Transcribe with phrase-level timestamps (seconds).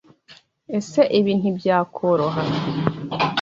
[0.77, 2.41] ese Ibi ntibyakoroha.